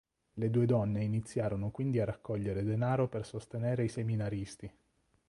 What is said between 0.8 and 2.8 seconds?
iniziarono quindi a raccogliere